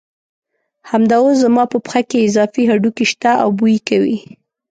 [0.89, 4.17] همدا اوس زما په پښه کې اضافي هډوکي شته او بوی کوي.